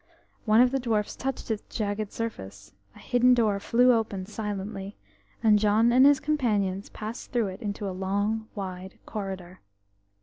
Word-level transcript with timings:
One 0.45 0.61
of 0.61 0.71
the 0.71 0.79
dwarfs 0.79 1.15
touched 1.15 1.51
its 1.51 1.75
jagged 1.77 2.11
surface; 2.11 2.73
a 2.95 2.97
hidden 2.97 3.35
door 3.35 3.59
flew 3.59 3.93
open 3.93 4.25
silently, 4.25 4.97
and 5.43 5.59
John 5.59 5.91
and 5.93 6.07
his 6.07 6.19
companions 6.19 6.89
passed 6.89 7.31
through 7.31 7.49
it 7.49 7.61
into 7.61 7.87
a 7.87 7.93
long 7.93 8.47
wide 8.55 8.97
corridor. 9.05 9.59